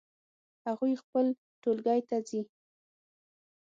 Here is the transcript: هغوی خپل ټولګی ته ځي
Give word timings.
هغوی 0.67 0.93
خپل 1.01 1.25
ټولګی 1.61 2.01
ته 2.09 2.17
ځي 2.27 2.41